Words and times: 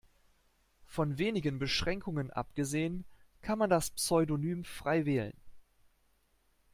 Von 0.87 1.19
wenigen 1.19 1.59
Beschränkungen 1.59 2.31
abgesehen 2.31 3.05
kann 3.43 3.59
man 3.59 3.69
das 3.69 3.91
Pseudonym 3.91 4.63
frei 4.65 5.05
wählen. 5.05 5.37